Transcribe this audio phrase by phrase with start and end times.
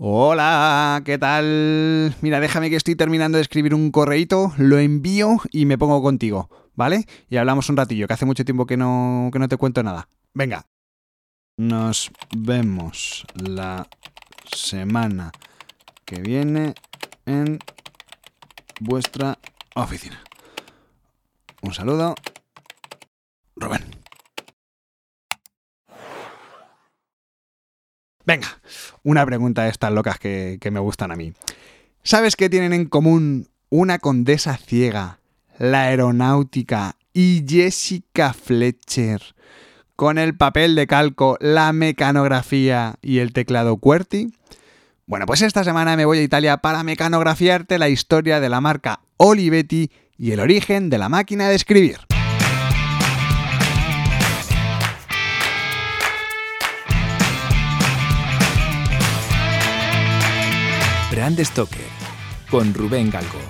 [0.00, 2.14] Hola, ¿qué tal?
[2.20, 6.48] Mira, déjame que estoy terminando de escribir un correíto, lo envío y me pongo contigo,
[6.76, 7.04] ¿vale?
[7.28, 10.08] Y hablamos un ratillo, que hace mucho tiempo que no, que no te cuento nada.
[10.34, 10.66] Venga.
[11.56, 13.88] Nos vemos la
[14.54, 15.32] semana
[16.04, 16.74] que viene
[17.26, 17.58] en
[18.78, 19.36] vuestra
[19.74, 20.22] oficina.
[21.60, 22.14] Un saludo.
[23.56, 23.97] Rubén.
[28.28, 28.60] Venga,
[29.04, 31.32] una pregunta de estas locas que, que me gustan a mí.
[32.02, 35.18] ¿Sabes qué tienen en común una condesa ciega,
[35.58, 39.22] la aeronáutica y Jessica Fletcher
[39.96, 44.30] con el papel de calco, la mecanografía y el teclado QWERTY?
[45.06, 49.00] Bueno, pues esta semana me voy a Italia para mecanografiarte la historia de la marca
[49.16, 52.07] Olivetti y el origen de la máquina de escribir.
[61.18, 61.84] Brand Stoker
[62.48, 63.40] con Rubén Galgo.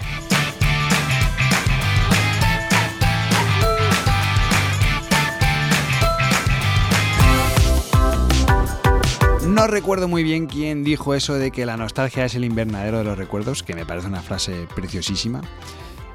[9.47, 13.05] No recuerdo muy bien quién dijo eso de que la nostalgia es el invernadero de
[13.05, 15.43] los recuerdos, que me parece una frase preciosísima.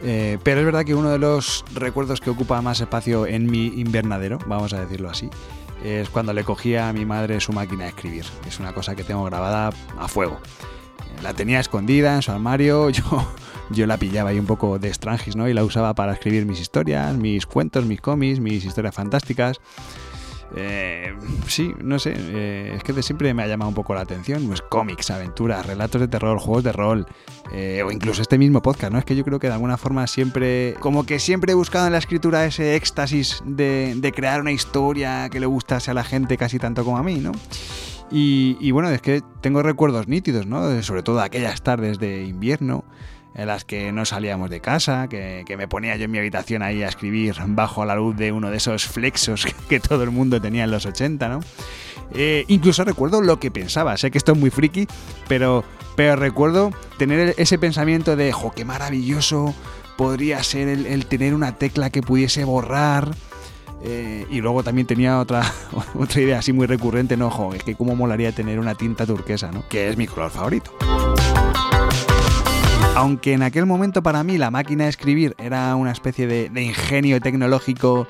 [0.01, 3.67] Eh, pero es verdad que uno de los recuerdos que ocupa más espacio en mi
[3.67, 5.29] invernadero, vamos a decirlo así,
[5.83, 8.25] es cuando le cogía a mi madre su máquina de escribir.
[8.47, 10.39] Es una cosa que tengo grabada a fuego.
[11.23, 13.03] La tenía escondida en su armario, yo,
[13.69, 15.47] yo la pillaba ahí un poco de estrangis, ¿no?
[15.47, 19.59] Y la usaba para escribir mis historias, mis cuentos, mis cómics, mis historias fantásticas.
[20.55, 21.15] Eh,
[21.47, 24.45] sí, no sé, eh, es que de siempre me ha llamado un poco la atención,
[24.47, 27.07] pues cómics, aventuras, relatos de terror, juegos de rol,
[27.53, 28.99] eh, o incluso este mismo podcast, ¿no?
[28.99, 31.93] Es que yo creo que de alguna forma siempre, como que siempre he buscado en
[31.93, 36.37] la escritura ese éxtasis de, de crear una historia que le gustase a la gente
[36.37, 37.31] casi tanto como a mí, ¿no?
[38.11, 40.81] Y, bueno, es que tengo recuerdos nítidos, ¿no?
[40.83, 42.85] Sobre todo aquellas tardes de invierno
[43.35, 46.61] en las que no salíamos de casa, que, que, me ponía yo en mi habitación
[46.61, 50.39] ahí a escribir bajo la luz de uno de esos flexos que todo el mundo
[50.39, 51.39] tenía en los 80, ¿no?
[52.13, 54.87] Eh, incluso recuerdo lo que pensaba, sé que esto es muy friki,
[55.27, 55.63] pero,
[55.95, 59.55] pero recuerdo tener ese pensamiento de, jo, qué maravilloso
[59.97, 63.15] podría ser el tener una tecla que pudiese borrar.
[63.85, 65.43] Eh, y luego también tenía otra,
[65.93, 69.51] otra idea así muy recurrente, no, jo, es que cómo molaría tener una tinta turquesa,
[69.51, 69.67] ¿no?
[69.67, 70.73] Que es mi color favorito.
[72.95, 76.61] Aunque en aquel momento para mí la máquina de escribir era una especie de, de,
[76.61, 78.07] ingenio tecnológico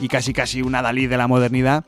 [0.00, 1.84] y casi casi una Dalí de la modernidad,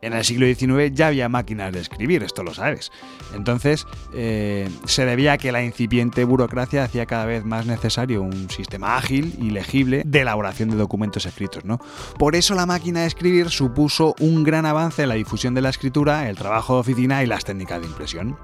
[0.00, 2.90] en el siglo XIX ya había máquinas de escribir, esto lo sabes.
[3.34, 8.50] Entonces eh, se debía a que la incipiente burocracia hacía cada vez más necesario un
[8.50, 11.64] sistema ágil y legible de elaboración de documentos escritos.
[11.64, 11.78] ¿no?
[12.18, 15.70] Por eso la máquina de escribir supuso un gran avance en la difusión de la
[15.70, 18.36] escritura, el trabajo de oficina y las técnicas de impresión.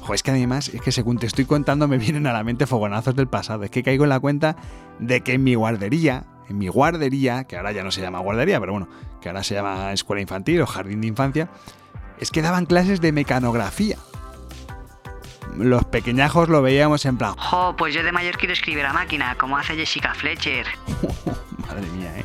[0.00, 2.66] Jo, es que además, es que según te estoy contando me vienen a la mente
[2.66, 3.64] fogonazos del pasado.
[3.64, 4.56] Es que caigo en la cuenta
[5.00, 8.60] de que en mi guardería, en mi guardería, que ahora ya no se llama guardería,
[8.60, 8.88] pero bueno,
[9.20, 11.48] que ahora se llama escuela infantil o jardín de infancia,
[12.20, 13.98] es que daban clases de mecanografía.
[15.56, 17.34] Los pequeñajos lo veíamos en plan...
[17.36, 20.66] Jo, pues yo de mayor quiero escribir a máquina, como hace Jessica Fletcher.
[21.68, 22.24] madre mía, ¿eh?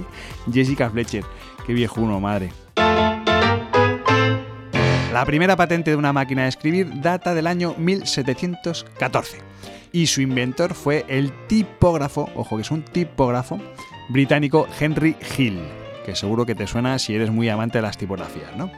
[0.52, 1.24] Jessica Fletcher,
[1.66, 2.52] qué viejuno, madre.
[5.14, 9.40] La primera patente de una máquina de escribir data del año 1714
[9.92, 13.60] y su inventor fue el tipógrafo, ojo que es un tipógrafo,
[14.12, 15.60] británico Henry Hill,
[16.06, 18.72] que seguro que te suena si eres muy amante de las tipografías, ¿no?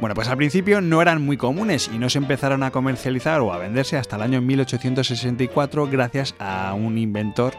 [0.00, 3.52] Bueno, pues al principio no eran muy comunes y no se empezaron a comercializar o
[3.52, 7.54] a venderse hasta el año 1864 gracias a un inventor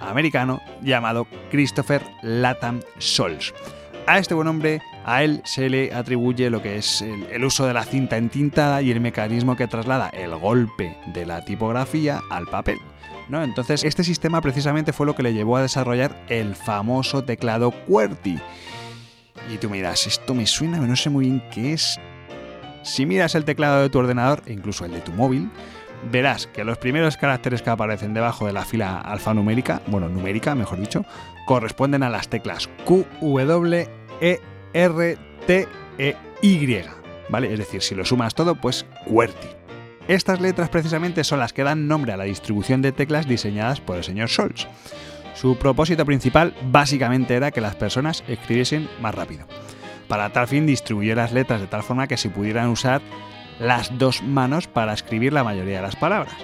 [0.00, 3.54] americano llamado Christopher Latham Sols.
[4.08, 7.66] A este buen hombre, a él se le atribuye lo que es el, el, uso
[7.66, 12.46] de la cinta entintada y el mecanismo que traslada el golpe de la tipografía al
[12.46, 12.78] papel.
[13.28, 13.42] ¿No?
[13.42, 18.40] Entonces, este sistema precisamente fue lo que le llevó a desarrollar el famoso teclado QWERTY.
[19.52, 21.98] Y tú miras, esto me suena, pero no sé muy bien qué es.
[22.82, 25.50] Si miras el teclado de tu ordenador, e incluso el de tu móvil,
[26.10, 30.78] verás que los primeros caracteres que aparecen debajo de la fila alfanumérica, bueno, numérica, mejor
[30.78, 31.04] dicho,
[31.46, 33.88] corresponden a las teclas Q, W,
[34.20, 34.40] E,
[34.72, 35.68] R, T,
[35.98, 36.82] E, Y.
[37.28, 37.52] ¿Vale?
[37.52, 39.65] Es decir, si lo sumas todo, pues QWERTY.
[40.08, 43.96] Estas letras precisamente son las que dan nombre a la distribución de teclas diseñadas por
[43.96, 44.68] el señor Scholz.
[45.34, 49.46] Su propósito principal básicamente era que las personas escribiesen más rápido.
[50.06, 53.02] Para tal fin distribuyó las letras de tal forma que se pudieran usar
[53.58, 56.34] las dos manos para escribir la mayoría de las palabras.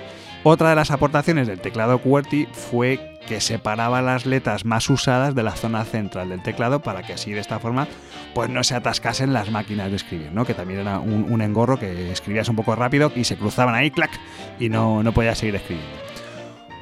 [0.42, 5.42] Otra de las aportaciones del teclado QWERTY fue que separaba las letras más usadas de
[5.42, 7.86] la zona central del teclado para que así de esta forma
[8.34, 10.44] pues no se atascasen las máquinas de escribir, ¿no?
[10.44, 14.10] que también era un, engorro que escribías un poco rápido y se cruzaban ahí, clac,
[14.58, 16.02] y no, no podías seguir escribiendo.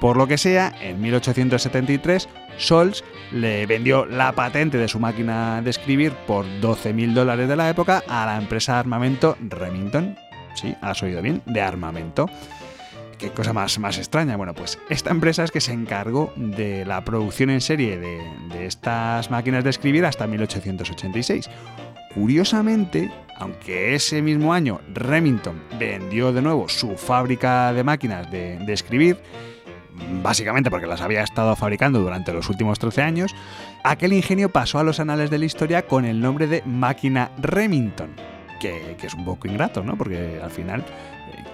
[0.01, 5.71] Por lo que sea, en 1873, Sols le vendió la patente de su máquina de
[5.71, 10.17] escribir por 12.000 dólares de la época a la empresa de armamento Remington.
[10.55, 12.31] Sí, has oído bien, de armamento.
[13.21, 14.35] Qué cosa más, más extraña.
[14.39, 19.31] Bueno, pues esta empresa es que se encargó de la producción en serie de, estas
[19.31, 21.51] máquinas de escribir hasta 1886.
[22.15, 29.19] Curiosamente, aunque ese mismo año Remington vendió de nuevo su fábrica de máquinas de, escribir,
[30.23, 33.35] básicamente porque las había estado fabricando durante los últimos 13 años,
[33.85, 38.09] aquel ingenio pasó a los anales de la historia con el nombre de máquina Remington,
[38.61, 39.99] que, es un poco ingrato, ¿no?
[39.99, 40.87] Porque al final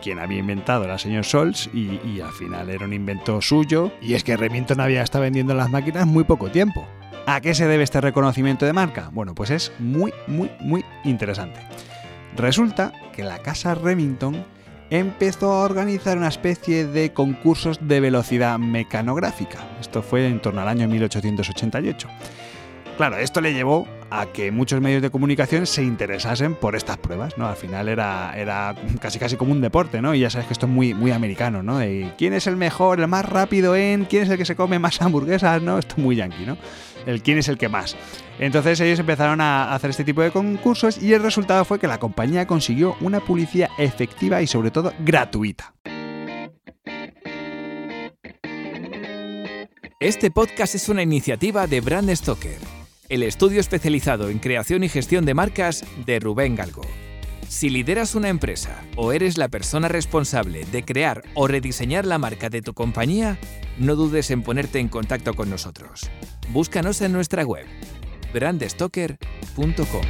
[0.03, 3.93] quien había inventado era el señor Sols y, y, al final era un invento suyo.
[4.01, 6.87] Y es que Remington había estado vendiendo las máquinas muy poco tiempo.
[7.27, 9.11] ¿A qué se debe este reconocimiento de marca?
[9.13, 11.61] Bueno, pues es muy, muy, muy interesante.
[12.37, 14.45] Resulta que la casa Remington
[14.91, 19.59] empezó a organizar una especie de concursos de velocidad mecanográfica.
[19.81, 22.09] Esto fue en torno al año 1888.
[22.97, 23.89] Claro, esto le llevó
[24.21, 27.47] a que muchos medios de comunicación se interesasen por estas pruebas, ¿no?
[27.47, 30.15] Al final era, era casi casi como un deporte, ¿no?
[30.15, 31.79] Y ya sabes que esto es muy, muy americano, ¿no?
[31.79, 34.79] De quién es el mejor, el más rápido en, quién es el que se come
[34.79, 35.79] más hamburguesas, ¿no?
[35.79, 36.57] Esto es muy yankee, ¿no?
[37.05, 37.95] El quién es el que más.
[38.39, 41.99] Entonces ellos empezaron a hacer este tipo de concursos y el resultado fue que la
[41.99, 45.75] compañía consiguió una publicidad efectiva y sobre todo gratuita.
[50.01, 55.25] Este podcast es una iniciativa de Brand Stoker el estudio especializado en creación y gestión
[55.25, 56.83] de marcas de Rubén Galgo.
[57.49, 62.49] Si lideras una empresa o eres la persona responsable de crear o rediseñar la marca
[62.49, 63.39] de tu compañía,
[63.79, 66.11] no dudes en ponerte en contacto con nosotros.
[66.51, 67.67] Búscanos en nuestra web
[68.33, 70.03] brandstoker.com.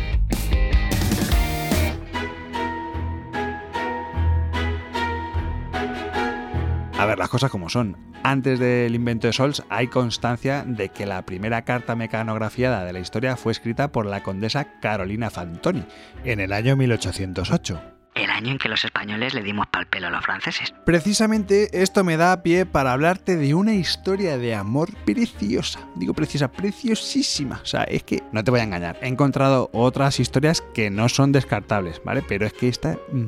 [6.98, 8.15] A ver, las cosas como son.
[8.28, 12.98] Antes del invento de Sols hay constancia de que la primera carta mecanografiada de la
[12.98, 15.84] historia fue escrita por la condesa Carolina Fantoni
[16.24, 17.80] en el año 1808
[18.16, 20.74] el año en que los españoles le dimos pal pelo a los franceses.
[20.84, 25.86] Precisamente esto me da pie para hablarte de una historia de amor preciosa.
[25.94, 27.60] Digo preciosa, preciosísima.
[27.62, 28.98] O sea, es que no te voy a engañar.
[29.02, 32.24] He encontrado otras historias que no son descartables, ¿vale?
[32.26, 33.26] Pero es que esta mm,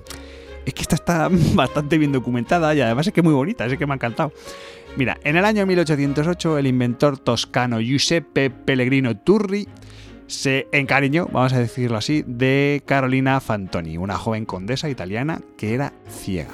[0.69, 3.77] es que esta está bastante bien documentada y además es que es muy bonita, es
[3.77, 4.33] que me ha encantado.
[4.97, 9.69] Mira, en el año 1808 el inventor toscano Giuseppe Pellegrino Turri
[10.27, 15.95] se encariñó, vamos a decirlo así, de Carolina Fantoni, una joven condesa italiana que era
[16.09, 16.53] ciega.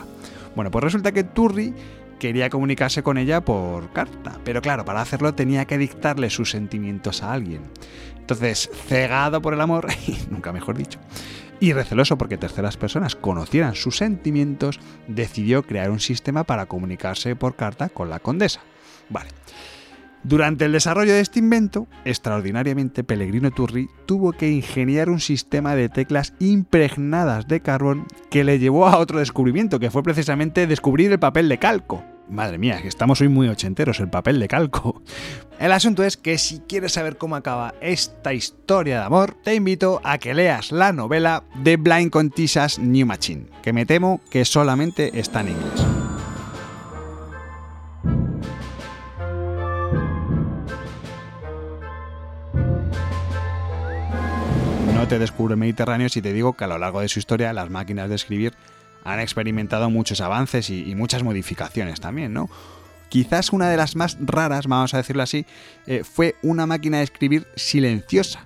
[0.55, 1.75] Bueno, pues resulta que Turri
[2.20, 7.25] quería comunicarse con ella por carta, pero claro, para hacerlo tenía que dictarle sus sentimientos
[7.25, 7.62] a alguien.
[8.20, 9.88] Entonces, cegado por el amor,
[10.31, 11.00] nunca mejor dicho,
[11.60, 17.56] y receloso porque terceras personas conocieran sus sentimientos, decidió crear un sistema para comunicarse por
[17.56, 18.60] carta con la condesa.
[19.10, 19.30] Vale.
[20.24, 25.90] Durante el desarrollo de este invento, extraordinariamente Pellegrino Turri tuvo que ingeniar un sistema de
[25.90, 31.18] teclas impregnadas de carbón que le llevó a otro descubrimiento, que fue precisamente descubrir el
[31.18, 32.02] papel de calco.
[32.30, 35.02] Madre mía, que estamos hoy muy ochenteros, el papel de calco.
[35.58, 40.00] El asunto es que si quieres saber cómo acaba esta historia de amor, te invito
[40.02, 45.18] a que leas la novela de Blind Contisas New Machine, que me temo que solamente
[45.18, 45.86] está en inglés.
[54.94, 57.70] No te descubro Mediterráneo si te digo que a lo largo de su historia las
[57.70, 58.54] máquinas de escribir
[59.04, 62.49] han experimentado muchos avances y, muchas modificaciones también, ¿no?
[63.14, 65.47] Quizás una de las más raras, vamos a decirlo así,
[65.87, 68.40] eh, fue una máquina de escribir silenciosa.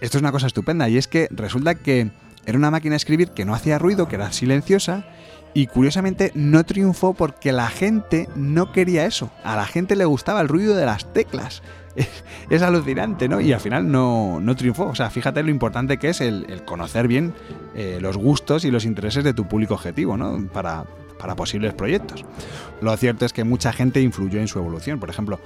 [0.00, 2.10] Esto es una cosa estupenda y es que resulta que
[2.46, 5.04] era una máquina de escribir que no hacía ruido, que era silenciosa
[5.52, 9.30] y curiosamente no triunfó porque la gente no quería eso.
[9.44, 11.62] A la gente le gustaba el ruido de las teclas.
[12.48, 13.42] es alucinante, ¿no?
[13.42, 14.86] Y al final no, triunfó.
[14.86, 17.34] O sea, fíjate lo importante que es el, conocer bien
[17.74, 20.48] eh, los gustos y los intereses de tu público objetivo, ¿no?
[20.50, 20.86] Para,
[21.18, 22.24] para posibles proyectos.
[22.80, 25.00] Lo cierto es que mucha gente influyó en su evolución.
[25.00, 25.40] Por ejemplo,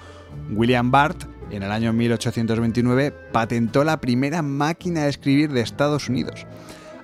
[0.51, 6.47] William Bart en el año 1829 patentó la primera máquina de escribir de Estados Unidos.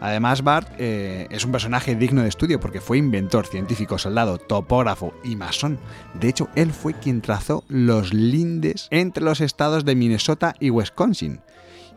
[0.01, 5.13] Además, Bart eh, es un personaje digno de estudio porque fue inventor, científico, soldado, topógrafo
[5.25, 5.79] y masón.
[6.15, 11.41] De hecho, él fue quien trazó los lindes entre los estados de Minnesota y Wisconsin.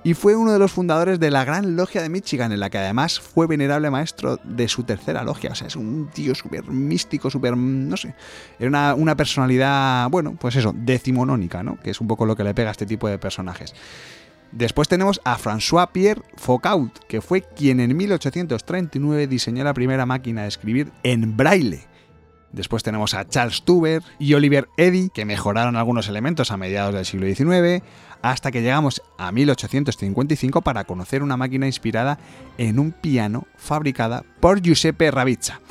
[0.03, 2.79] Y fue uno de los fundadores de la Gran Logia de Michigan, en la que
[2.79, 5.51] además fue venerable maestro de su tercera logia.
[5.51, 8.15] O sea, es un tío súper místico, súper, no sé,
[8.60, 11.79] era una, personalidad, bueno, pues eso, decimonónica, ¿no?
[11.79, 13.75] Que es un poco lo que le pega a este tipo de personajes.
[14.51, 20.48] Después tenemos a François-Pierre Foucault, que fue quien en 1839 diseñó la primera máquina de
[20.48, 21.90] escribir en braille.
[22.51, 27.05] Después tenemos a Charles Tuber y Oliver Eddy, que mejoraron algunos elementos a mediados del
[27.05, 27.84] siglo XIX,
[28.22, 32.20] hasta que llegamos a 1855 para conocer una máquina inspirada
[32.58, 35.62] en un piano fabricada por Giuseppe Ravizza.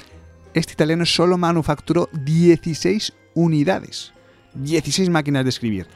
[0.55, 4.13] Este italiano solo manufacturó 16 unidades,
[4.55, 5.87] 16 máquinas de escribir.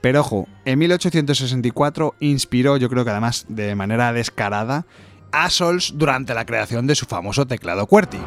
[0.00, 4.86] Pero ojo, en 1864 inspiró, yo creo que además de manera descarada,
[5.32, 8.18] a Sols durante la creación de su famoso teclado QWERTY.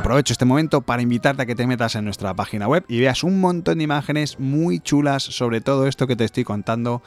[0.00, 3.22] Aprovecho este momento para invitarte a que te metas en nuestra página web y veas
[3.22, 7.02] un montón de imágenes muy chulas sobre todo esto que te estoy contando.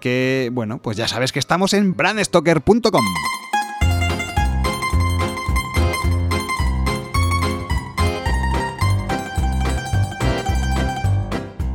[0.00, 3.04] Que, bueno, pues ya sabes que estamos en brandstoker.com.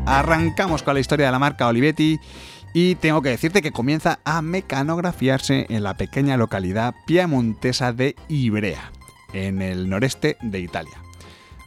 [0.08, 2.20] Arrancamos con la historia de la marca Olivetti
[2.74, 8.97] y tengo que decirte que comienza a mecanografiarse en la pequeña localidad piemontesa de Ibrea
[9.34, 10.98] en el noreste de Italia.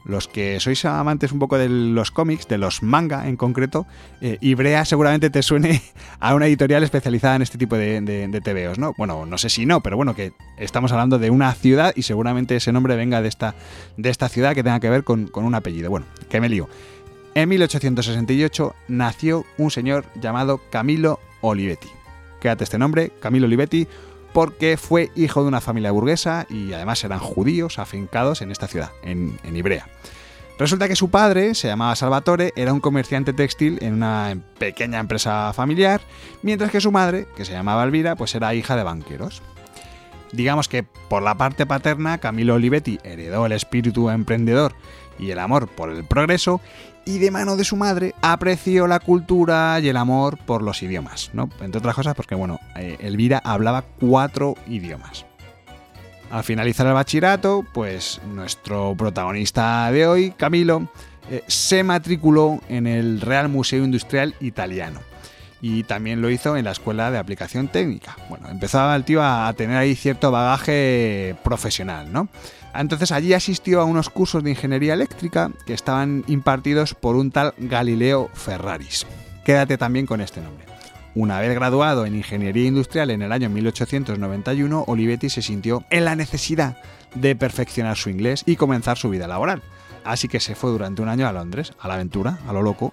[0.04, 3.86] Los que sois amantes un poco de los cómics, de los manga en concreto,
[4.22, 5.82] eh, Ibrea seguramente te suene
[6.20, 8.94] a una editorial especializada en este tipo de, de, TVOs, ¿no?
[8.96, 12.56] Bueno, no sé si no, pero bueno, que estamos hablando de una ciudad y seguramente
[12.56, 13.54] ese nombre venga de esta,
[13.98, 15.90] de esta ciudad que tenga que ver con, un apellido.
[15.90, 16.68] Bueno, que me lío.
[17.34, 21.88] En 1868 nació un señor llamado Camilo Olivetti.
[22.40, 23.86] Quédate este nombre, Camilo Olivetti,
[24.32, 28.90] porque fue hijo de una familia burguesa y además eran judíos afincados en esta ciudad,
[29.02, 29.88] en, Ibrea.
[30.58, 35.52] Resulta que su padre, se llamaba Salvatore, era un comerciante textil en una pequeña empresa
[35.54, 36.02] familiar,
[36.42, 39.42] mientras que su madre, que se llamaba Elvira, pues era hija de banqueros.
[40.32, 44.74] Digamos que por la parte paterna, Camilo Olivetti heredó el espíritu emprendedor
[45.18, 46.60] y el amor por el progreso,
[47.04, 51.30] y de mano de su madre apreció la cultura y el amor por los idiomas,
[51.32, 51.48] ¿no?
[51.60, 55.26] Entre otras cosas porque, bueno, eh, Elvira hablaba cuatro idiomas.
[56.30, 60.88] Al finalizar el bachillerato, pues nuestro protagonista de hoy, Camilo,
[61.28, 65.00] eh, se matriculó en el Real Museo Industrial Italiano
[65.60, 68.16] y también lo hizo en la Escuela de Aplicación Técnica.
[68.28, 72.28] Bueno, empezaba el tío a tener ahí cierto bagaje profesional, ¿no?
[72.74, 77.54] Entonces allí asistió a unos cursos de ingeniería eléctrica que estaban impartidos por un tal
[77.58, 79.06] Galileo Ferraris.
[79.44, 80.66] Quédate también con este nombre.
[81.14, 86.14] Una vez graduado en ingeniería industrial en el año 1891, Olivetti se sintió en la
[86.14, 86.76] necesidad
[87.14, 89.62] de perfeccionar su inglés y comenzar su vida laboral.
[90.04, 92.92] Así que se fue durante un año a Londres, a la aventura, a lo loco.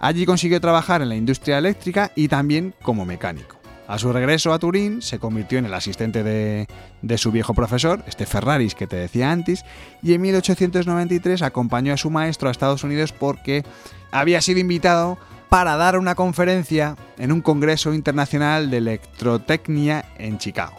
[0.00, 3.61] Allí consiguió trabajar en la industria eléctrica y también como mecánico.
[3.88, 8.26] A su regreso a Turín se convirtió en el asistente de, su viejo profesor, este
[8.26, 9.64] Ferraris que te decía antes,
[10.02, 13.64] y en 1893 acompañó a su maestro a Estados Unidos porque
[14.12, 20.76] había sido invitado para dar una conferencia en un congreso internacional de electrotecnia en Chicago.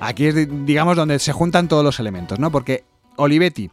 [0.00, 0.34] Aquí es,
[0.66, 2.50] digamos, donde se juntan todos los elementos, ¿no?
[2.50, 2.84] Porque
[3.16, 3.70] Olivetti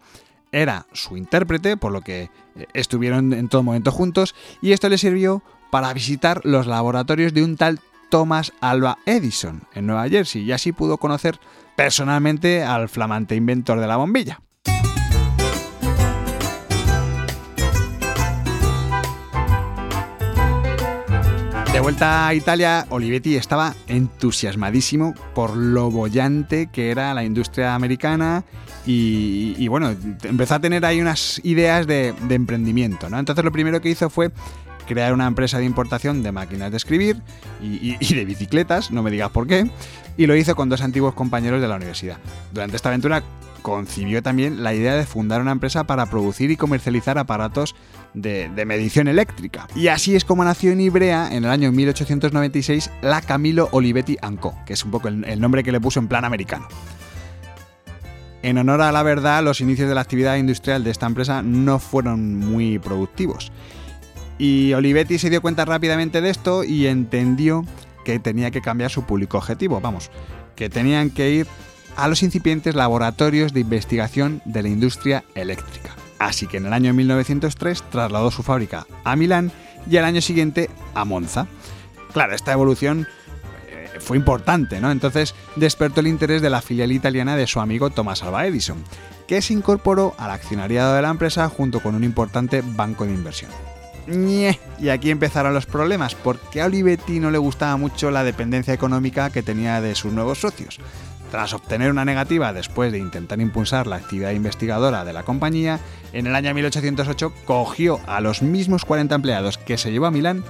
[0.51, 4.97] era su intérprete, por lo que eh, estuvieron en todo momento juntos, y esto le
[4.97, 7.79] sirvió para visitar los laboratorios de un tal
[8.11, 11.39] Thomas Alva Edison en Nueva Jersey y así pudo conocer
[11.77, 14.41] personalmente al flamante inventor de la bombilla.
[21.71, 28.43] De vuelta a Italia, Olivetti estaba entusiasmadísimo por lo bollante que era la industria americana
[28.85, 33.09] y, bueno, empezó a tener ahí unas ideas de, de emprendimiento.
[33.09, 33.19] ¿no?
[33.19, 34.31] Entonces lo primero que hizo fue
[34.91, 37.21] crear una empresa de importación de máquinas de escribir
[37.61, 39.69] y, de bicicletas, no me digas por qué,
[40.17, 42.17] y lo hizo con dos antiguos compañeros de la universidad.
[42.51, 43.23] Durante esta aventura
[43.61, 47.73] concibió también la idea de fundar una empresa para producir y comercializar aparatos
[48.13, 49.67] de, medición eléctrica.
[49.75, 54.55] Y así es como nació en Ibrea en el año 1896 la Camilo Olivetti Co.,
[54.65, 56.67] que es un poco el nombre que le puso en plan americano.
[58.43, 61.77] En honor a la verdad, los inicios de la actividad industrial de esta empresa no
[61.79, 63.51] fueron muy productivos
[64.41, 67.63] y Olivetti se dio cuenta rápidamente de esto y entendió
[68.03, 70.09] que tenía que cambiar su público objetivo, vamos,
[70.55, 71.47] que tenían que ir
[71.95, 75.91] a los incipientes laboratorios de investigación de la industria eléctrica.
[76.17, 79.51] Así que en el año 1903 trasladó su fábrica a Milán
[79.87, 81.45] y al año siguiente a Monza.
[82.11, 83.07] Claro, esta evolución
[83.69, 84.89] eh, fue importante, ¿no?
[84.89, 88.83] Entonces despertó el interés de la filial italiana de su amigo Thomas Alva Edison,
[89.27, 93.51] que se incorporó al accionariado de la empresa junto con un importante banco de inversión.
[94.07, 99.29] Y aquí empezaron los problemas, porque a Olivetti no le gustaba mucho la dependencia económica
[99.29, 100.79] que tenía de sus nuevos socios.
[101.29, 105.79] Tras obtener una negativa después de intentar impulsar la actividad investigadora de la compañía,
[106.11, 110.43] en el año 1808 cogió a los mismos 40 empleados que se llevó a Milán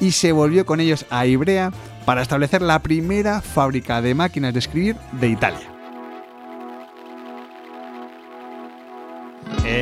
[0.00, 1.72] y se volvió con ellos a Ibrea
[2.04, 5.77] para establecer la primera fábrica de máquinas de escribir de Italia.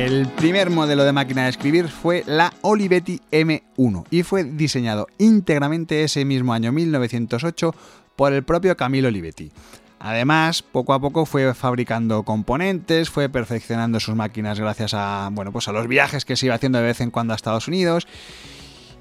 [0.07, 6.01] El primer modelo de máquina de escribir fue la Olivetti M1 y fue diseñado íntegramente
[6.01, 7.75] ese mismo año 1908
[8.15, 9.51] por el propio Camilo Olivetti.
[9.99, 15.67] Además, poco a poco fue fabricando componentes, fue perfeccionando sus máquinas gracias a, bueno, pues
[15.67, 18.07] a los viajes que se iba haciendo de vez en cuando a Estados Unidos.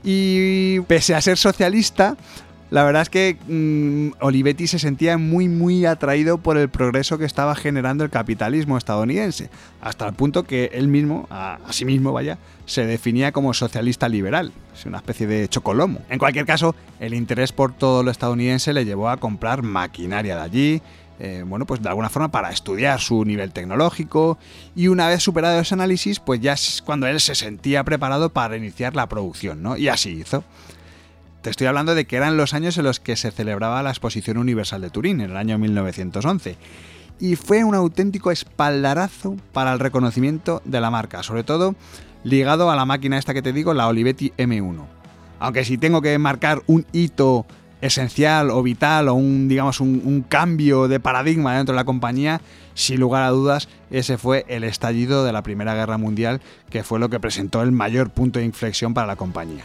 [0.03, 2.17] Y pese a ser socialista,
[2.71, 7.25] la verdad es que mm, Olivetti se sentía muy muy atraído por el progreso que
[7.25, 12.39] estaba generando el capitalismo estadounidense, hasta el punto que él mismo, a, sí mismo vaya,
[12.65, 16.01] se definía como socialista liberal, es una especie de chocolomo.
[16.11, 20.43] En cualquier caso, el interés por todo lo estadounidense le llevó a comprar maquinaria de
[20.43, 20.83] allí,
[21.19, 24.39] eh, bueno, pues de alguna forma para estudiar su nivel tecnológico
[24.75, 28.57] y una vez superado ese análisis, pues ya es cuando él se sentía preparado para
[28.57, 29.77] iniciar la producción, ¿no?
[29.77, 30.45] Y así hizo.
[31.47, 34.37] Te estoy hablando de que eran los años en los que se celebraba la Exposición
[34.37, 36.57] Universal de Turín, en el año 1911.
[37.21, 41.77] Y fue un auténtico espaldarazo para el reconocimiento de la marca, sobre todo
[42.25, 44.87] ligado a la máquina esta que te digo, la Olivetti M1.
[45.39, 47.47] Aunque si tengo que marcar un hito
[47.81, 52.41] esencial o vital o un, digamos, un, un, cambio de paradigma dentro de la compañía,
[52.75, 56.99] sin lugar a dudas, ese fue el estallido de la Primera Guerra Mundial, que fue
[56.99, 59.63] lo que presentó el mayor punto de inflexión para la compañía.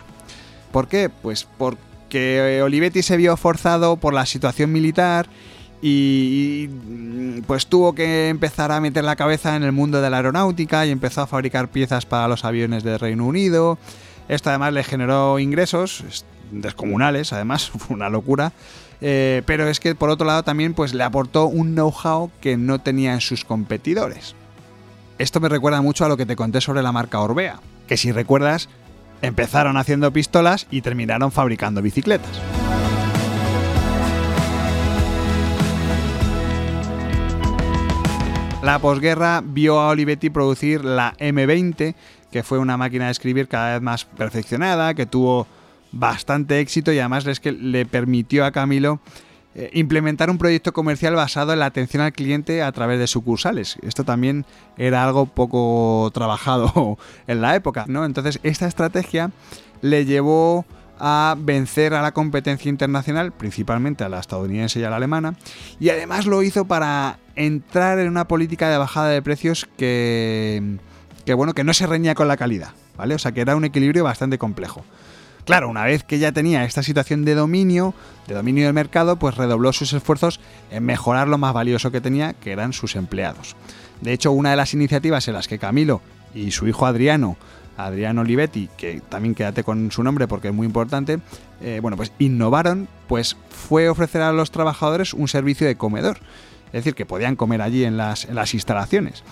[0.71, 1.09] ¿Por qué?
[1.09, 5.27] Pues porque Olivetti se vio forzado por la situación militar
[5.81, 6.67] y
[7.47, 10.91] pues tuvo que empezar a meter la cabeza en el mundo de la aeronáutica y
[10.91, 13.79] empezó a fabricar piezas para los aviones del Reino Unido.
[14.29, 18.53] Esto además le generó ingresos descomunales, además fue una locura.
[19.03, 22.79] Eh, pero es que por otro lado también pues le aportó un know-how que no
[22.79, 24.35] tenían sus competidores.
[25.17, 28.11] Esto me recuerda mucho a lo que te conté sobre la marca Orbea, que si
[28.11, 28.69] recuerdas
[29.21, 32.41] Empezaron haciendo pistolas y terminaron fabricando bicicletas.
[38.63, 41.95] La posguerra vio a Olivetti producir la M20,
[42.31, 45.47] que fue una máquina de escribir cada vez más perfeccionada, que tuvo
[45.91, 48.99] bastante éxito y además es que le permitió a Camilo
[49.73, 53.77] implementar un proyecto comercial basado en la atención al cliente a través de sucursales.
[53.81, 54.45] Esto también
[54.77, 58.05] era algo poco trabajado en la época, ¿no?
[58.05, 59.31] Entonces, esta estrategia
[59.81, 60.65] le llevó
[60.99, 65.33] a vencer a la competencia internacional, principalmente a la estadounidense y a la alemana,
[65.79, 70.77] y además lo hizo para entrar en una política de bajada de precios que,
[71.25, 73.15] que bueno, que no se reñía con la calidad, ¿vale?
[73.15, 74.85] O sea, que era un equilibrio bastante complejo.
[75.45, 77.93] Claro, una vez que ya tenía esta situación de dominio,
[78.27, 82.33] de dominio del mercado, pues redobló sus esfuerzos en mejorar lo más valioso que tenía,
[82.33, 83.55] que eran sus empleados.
[84.01, 86.01] De hecho, una de las iniciativas en las que Camilo
[86.33, 87.37] y su hijo Adriano,
[87.77, 91.19] Adriano Olivetti, que también quédate con su nombre porque es muy importante,
[91.61, 96.19] eh, bueno, pues innovaron, pues fue ofrecer a los trabajadores un servicio de comedor.
[96.67, 99.23] Es decir, que podían comer allí en las, en las instalaciones.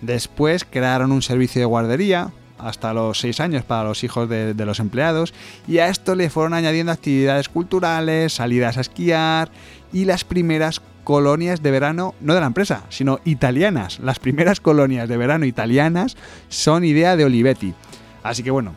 [0.00, 4.80] Después crearon un servicio de guardería, hasta los 6 años para los hijos de, los
[4.80, 5.34] empleados
[5.66, 9.50] y a esto le fueron añadiendo actividades culturales, salidas a esquiar
[9.92, 14.00] y las primeras colonias de verano, no de la empresa, sino italianas.
[14.00, 16.16] Las primeras colonias de verano italianas
[16.48, 17.74] son idea de Olivetti.
[18.22, 18.74] Así que bueno,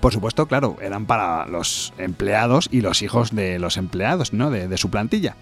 [0.00, 4.50] por supuesto, claro, eran para los empleados y los hijos de los empleados, ¿no?
[4.50, 5.34] De, de su plantilla.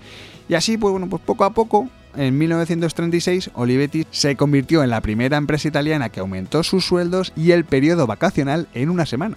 [0.49, 5.01] Y así, pues bueno, pues poco a poco en 1936 Olivetti se convirtió en la
[5.01, 9.37] primera empresa italiana que aumentó sus sueldos y el periodo vacacional en una semana.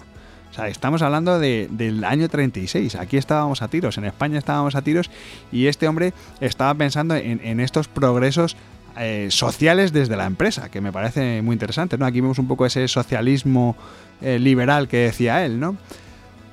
[0.50, 2.96] O sea, estamos hablando del año 36.
[2.96, 5.10] Aquí estábamos a tiros, en España estábamos a tiros
[5.52, 8.58] y este hombre estaba pensando en, estos progresos
[8.98, 11.98] eh, sociales desde la empresa, que me parece muy interesante.
[11.98, 12.06] ¿no?
[12.06, 13.76] Aquí vemos un poco ese socialismo
[14.22, 15.78] eh, liberal que decía él, ¿no?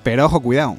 [0.03, 0.77] Pero ojo, cuidado,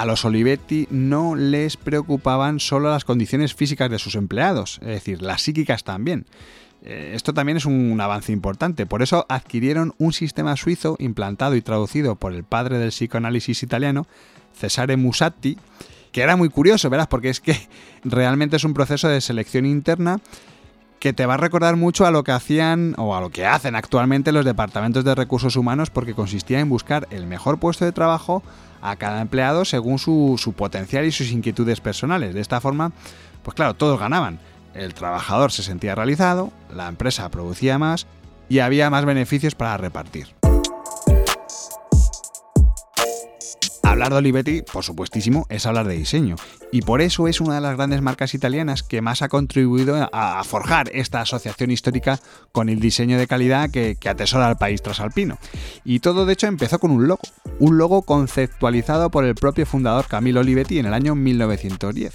[0.00, 5.22] a los Olivetti no les preocupaban solo las condiciones físicas de sus empleados, es decir,
[5.22, 6.26] las psíquicas también.
[6.82, 11.62] Eh, esto también es un avance importante, por eso adquirieron un sistema suizo implantado y
[11.62, 14.06] traducido por el padre del psicoanálisis italiano,
[14.54, 15.56] Cesare Musatti,
[16.12, 17.56] que era muy curioso, verás, porque es que
[18.04, 20.20] realmente es un proceso de selección interna
[20.98, 23.74] que te va a recordar mucho a lo que hacían o a lo que hacen
[23.74, 28.42] actualmente los departamentos de recursos humanos porque consistía en buscar el mejor puesto de trabajo
[28.82, 32.34] a cada empleado según su, su potencial y sus inquietudes personales.
[32.34, 32.92] De esta forma,
[33.42, 34.38] pues claro, todos ganaban.
[34.74, 38.06] El trabajador se sentía realizado, la empresa producía más
[38.48, 40.35] y había más beneficios para repartir.
[43.96, 46.36] Hablar de Olivetti, por supuestísimo, es hablar de diseño.
[46.70, 50.44] Y por eso es una de las grandes marcas italianas que más ha contribuido a,
[50.44, 52.20] forjar esta asociación histórica
[52.52, 55.38] con el diseño de calidad que, atesora al país trasalpino.
[55.82, 57.22] Y todo de hecho empezó con un logo,
[57.58, 62.12] un logo conceptualizado por el propio fundador Camilo Olivetti en el año 1910.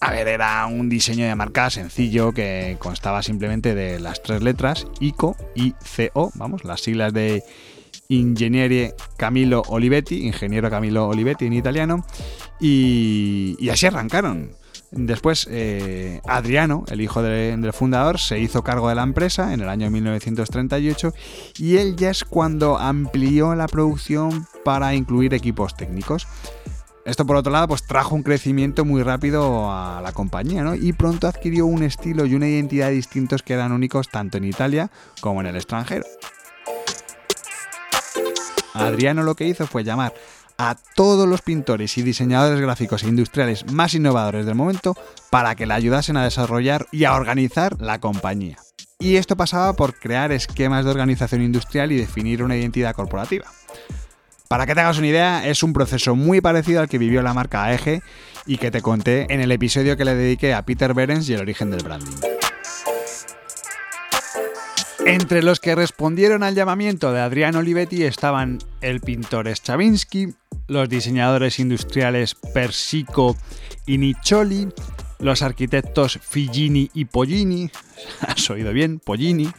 [0.00, 4.86] A ver, era un diseño de marca sencillo que constaba simplemente de las tres letras
[5.00, 7.42] ICO y CO, vamos, las siglas de
[8.18, 12.04] Ingenierie Camilo Olivetti, ingeniero Camilo Olivetti en italiano,
[12.60, 14.52] y, así arrancaron.
[14.90, 19.68] Después, eh, Adriano, el hijo del fundador, se hizo cargo de la empresa en el
[19.68, 21.12] año 1938
[21.58, 26.28] y él ya es cuando amplió la producción para incluir equipos técnicos.
[27.04, 30.74] Esto por otro lado pues trajo un crecimiento muy rápido a la compañía ¿no?
[30.74, 34.90] y pronto adquirió un estilo y una identidad distintos que eran únicos tanto en Italia
[35.20, 36.06] como en el extranjero.
[38.74, 40.12] Adriano lo que hizo fue llamar
[40.58, 44.96] a todos los pintores y diseñadores gráficos e industriales más innovadores del momento
[45.30, 48.58] para que le ayudasen a desarrollar y a organizar la compañía.
[48.98, 53.46] Y esto pasaba por crear esquemas de organización industrial y definir una identidad corporativa.
[54.48, 57.34] Para que te hagas una idea, es un proceso muy parecido al que vivió la
[57.34, 58.02] marca AEG
[58.46, 61.40] y que te conté en el episodio que le dediqué a Peter Behrens y el
[61.40, 62.16] origen del branding.
[65.06, 70.34] Entre los que respondieron al llamamiento de Adriano Olivetti estaban el pintor Stravinsky,
[70.66, 73.36] los diseñadores industriales Persico
[73.86, 74.68] y Niccioli,
[75.18, 77.70] los arquitectos Figini y Pollini,
[78.26, 79.50] has oído bien, Pollini,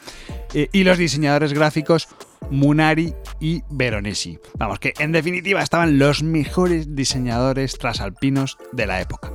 [0.56, 2.08] eh, y los diseñadores gráficos
[2.50, 4.40] Munari y Veronesi.
[4.58, 9.32] Vamos, que en definitiva estaban los mejores diseñadores trasalpinos de la época.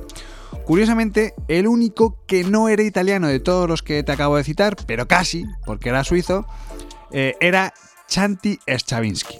[0.65, 4.75] Curiosamente, el único que no era italiano de todos los que te acabo de citar,
[4.85, 6.45] pero casi, porque era suizo,
[7.11, 7.73] eh, era
[8.07, 9.37] Chanti Stravinsky.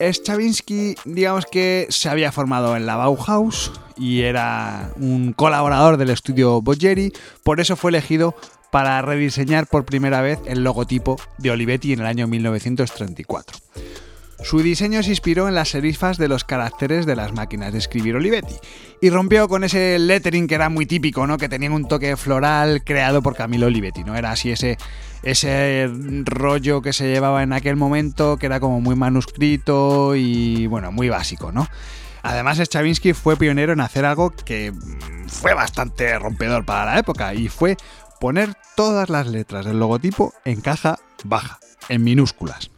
[0.00, 6.60] Stravinsky, digamos que se había formado en la Bauhaus y era un colaborador del estudio
[6.60, 7.12] Boggeri,
[7.42, 8.34] por eso fue elegido
[8.70, 13.56] para rediseñar por primera vez el logotipo de Olivetti en el año 1934.
[14.42, 18.16] Su diseño se inspiró en las serifas de los caracteres de las máquinas de escribir
[18.16, 18.54] Olivetti
[19.00, 21.38] y rompió con ese lettering que era muy típico, ¿no?
[21.38, 24.16] que tenía un toque floral creado por Camilo Olivetti, ¿no?
[24.16, 24.76] Era así ese,
[25.22, 25.90] ese
[26.24, 31.08] rollo que se llevaba en aquel momento, que era como muy manuscrito y bueno, muy
[31.08, 31.68] básico, ¿no?
[32.22, 34.72] Además, Stravinsky fue pionero en hacer algo que
[35.28, 37.76] fue bastante rompedor para la época y fue
[38.18, 41.58] poner todas las letras del logotipo en caja baja,
[41.90, 42.70] en minúsculas.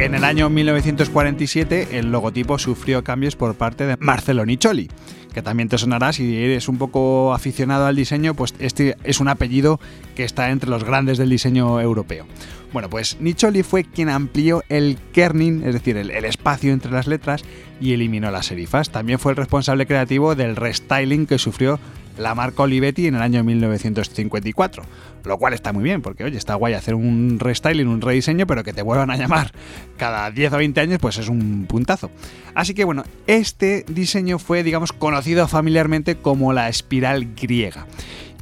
[0.00, 4.88] En el año 1947 el logotipo sufrió cambios por parte de Marcelo Niccioli,
[5.34, 9.28] que también te sonará si eres un poco aficionado al diseño, pues este es un
[9.28, 9.78] apellido
[10.14, 12.26] que está entre los grandes del diseño europeo.
[12.72, 17.42] Bueno, pues Niccioli fue quien amplió el kerning, es decir, el, espacio entre las letras,
[17.78, 18.88] y eliminó las serifas.
[18.88, 21.78] También fue el responsable creativo del restyling que sufrió
[22.18, 24.82] la marca Olivetti en el año 1954.
[25.24, 28.64] Lo cual está muy bien, porque oye, está guay hacer un restyling, un rediseño, pero
[28.64, 29.52] que te vuelvan a llamar
[29.98, 32.10] cada 10 o 20 años, pues es un puntazo.
[32.54, 37.86] Así que bueno, este diseño fue, digamos, conocido familiarmente como la espiral griega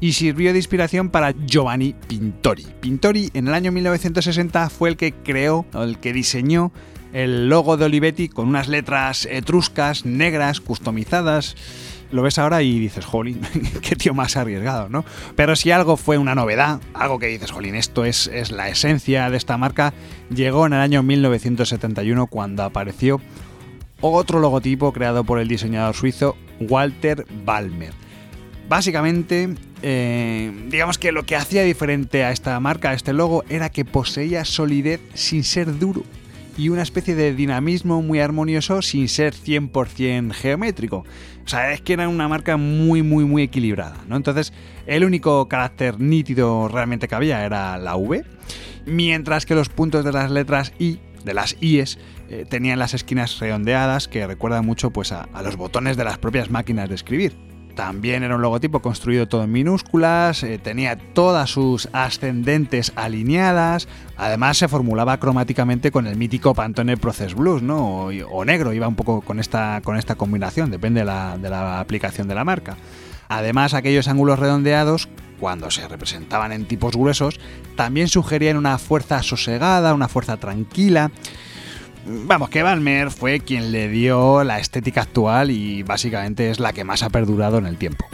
[0.01, 2.67] y sirvió de inspiración para Giovanni Pintori.
[2.81, 6.73] Pintori en el año 1960 fue el que creó, el que diseñó
[7.13, 11.57] el logo de Olivetti con unas letras etruscas, negras, customizadas.
[12.11, 13.41] Lo ves ahora y dices, jolín,
[13.83, 15.05] qué tío más arriesgado, ¿no?
[15.37, 19.31] Pero si algo fue una novedad, algo que dices, jolín, esto es, es la esencia
[19.31, 19.93] de esta marca,
[20.31, 23.21] llegó en el año 1971 cuando apareció
[24.01, 27.93] otro logotipo creado por el diseñador suizo Walter Balmer.
[28.69, 33.71] Básicamente, eh, digamos que lo que hacía diferente a esta marca, a este logo, era
[33.71, 36.05] que poseía solidez sin ser duro
[36.59, 41.07] y una especie de dinamismo muy armonioso sin ser 100% geométrico.
[41.45, 44.17] O sea, es que era una marca muy, muy, muy equilibrada, ¿no?
[44.17, 44.53] Entonces,
[44.87, 48.25] el único carácter nítido realmente que había era la V,
[48.85, 53.39] mientras que los puntos de las letras I, de las I's, eh, tenían las esquinas
[53.39, 57.49] redondeadas que recuerdan mucho pues, a los botones de las propias máquinas de escribir.
[57.79, 63.87] También era un logotipo construido todo en minúsculas, eh, tenía todas sus ascendentes alineadas,
[64.17, 68.07] además se formulaba cromáticamente con el mítico Pantone Process Blues, ¿no?
[68.33, 71.79] O, negro, iba un poco con esta, con esta combinación, depende de la, de la
[71.79, 72.77] aplicación de la marca.
[73.29, 77.39] Además, aquellos ángulos redondeados, cuando se representaban en tipos gruesos,
[77.77, 81.13] también sugerían una fuerza sosegada, una fuerza tranquila.
[82.11, 86.83] Vamos, que Balmer fue quien le dio la estética actual y básicamente es la que
[86.83, 88.07] más ha perdurado en el tiempo.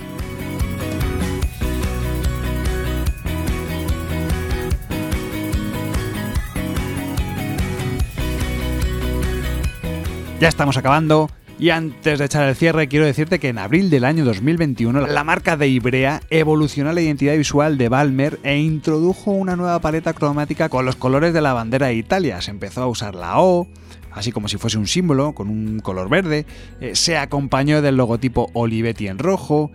[10.40, 11.30] Ya estamos acabando.
[11.58, 15.22] Y antes de echar el cierre, quiero decirte que en abril del año 2021 la
[15.22, 20.68] marca de Ibrea evolucionó la identidad visual de Balmer e introdujo una nueva paleta cromática
[20.68, 22.40] con los colores de la bandera de Italia.
[22.40, 23.68] Se empezó a usar la O,
[24.10, 26.44] así como si fuese un símbolo, con un color verde.
[26.80, 29.70] Eh, se acompañó del logotipo Olivetti en rojo.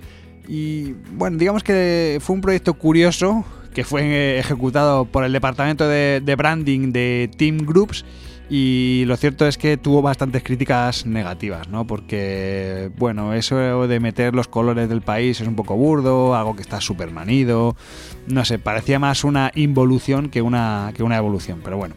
[0.50, 5.88] Y bueno, digamos que fue un proyecto curioso que fue eh, ejecutado por el departamento
[5.88, 8.04] de, de branding de Team Groups
[8.50, 11.86] y lo cierto es que tuvo bastantes críticas negativas, ¿no?
[11.86, 16.64] Porque, bueno, eso de meter los colores del país es un poco burdo, algo que
[16.64, 17.76] está súper manido.
[18.28, 21.62] No sé, parecía más una involución que una, que una evolución.
[21.64, 21.94] Pero bueno,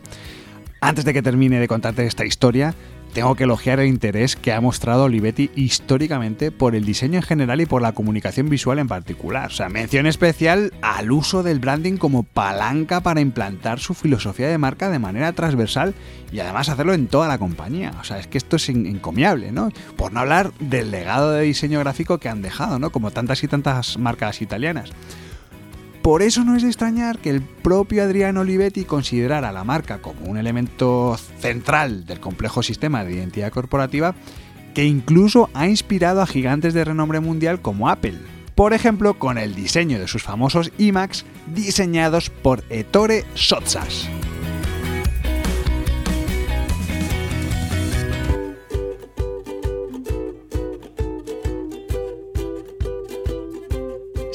[0.83, 2.75] antes de que termine de contarte esta historia,
[3.13, 7.61] tengo que elogiar el interés que ha mostrado Olivetti históricamente por el diseño en general
[7.61, 9.47] y por la comunicación visual en particular.
[9.49, 14.59] O sea, mención especial al uso del branding como palanca para implantar su filosofía de
[14.59, 15.95] marca de manera transversal
[16.33, 17.93] y además hacerlo en toda la compañía.
[18.01, 19.69] O sea, es que esto es encomiable, ¿no?
[19.97, 22.91] Por no hablar del legado de diseño gráfico que han dejado, ¿no?
[22.91, 24.91] Como tantas y tantas marcas italianas.
[26.03, 30.29] Por eso no es de extrañar que el propio Adriano Olivetti considerara la marca como
[30.29, 34.17] un elemento central del complejo sistema de identidad corporativa
[34.75, 38.19] que incluso ha inspirado a gigantes de renombre mundial como Apple.
[38.57, 44.09] Por ejemplo, con el diseño de sus famosos iMacs diseñados por Ettore Sotsas.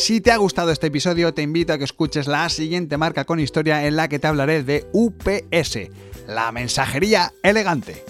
[0.08, 3.42] Si te ha gustado este episodio, te invito a que escuches la siguiente marca con
[3.42, 5.80] historia en la que te hablaré de UPS,
[6.30, 8.06] la mensajería elegante.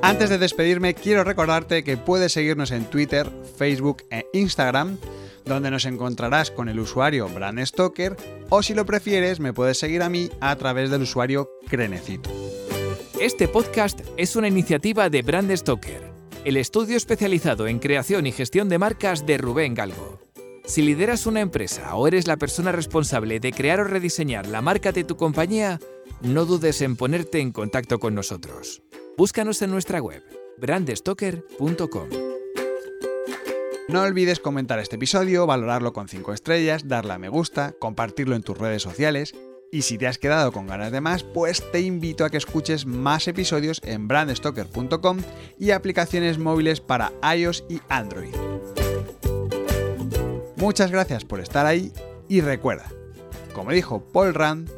[0.00, 4.96] Antes de despedirme, quiero recordarte que puedes seguirnos en Twitter, Facebook e Instagram,
[5.44, 8.16] donde nos encontrarás con el usuario Brand Stoker,
[8.48, 12.30] o si lo prefieres, me puedes seguir a mí a través del usuario Crenecito.
[13.20, 16.11] Este podcast es una iniciativa de Brand Stoker
[16.44, 20.20] el estudio especializado en creación y gestión de marcas de Rubén Galgo.
[20.64, 24.92] Si lideras una empresa o eres la persona responsable de crear o rediseñar la marca
[24.92, 25.78] de tu compañía,
[26.20, 28.82] no dudes en ponerte en contacto con nosotros.
[29.16, 30.22] Búscanos en nuestra web,
[30.58, 32.08] brandstoker.com.
[33.88, 38.42] No olvides comentar este episodio, valorarlo con 5 estrellas, darle a me gusta, compartirlo en
[38.42, 39.34] tus redes sociales
[39.72, 42.84] y si te has quedado con ganas de más, pues te invito a que escuches
[42.84, 45.18] más episodios en brandstoker.com
[45.58, 48.34] y aplicaciones móviles para iOS y Android.
[50.56, 51.90] Muchas gracias por estar ahí
[52.28, 52.92] y recuerda,
[53.54, 54.70] como dijo Paul Rand,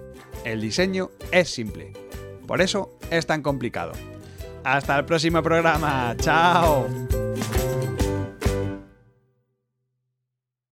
[0.44, 1.92] el diseño es simple.
[2.46, 3.92] Por eso es tan complicado.
[4.62, 6.14] Hasta el próximo programa.
[6.18, 6.86] Chao.